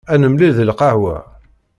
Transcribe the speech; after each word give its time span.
Ad 0.13 0.19
nemlil 0.21 0.53
deg 0.55 0.67
lqahwa! 0.69 1.17